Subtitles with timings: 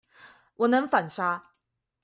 [0.55, 1.43] 我能反殺